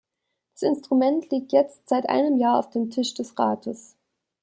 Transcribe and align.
Das 0.55 0.63
Instrument 0.63 1.29
liegt 1.29 1.51
jetzt 1.51 1.87
seit 1.87 2.09
einem 2.09 2.35
Jahr 2.37 2.57
auf 2.57 2.71
dem 2.71 2.89
Tisch 2.89 3.13
des 3.13 3.37
Rates. 3.37 3.95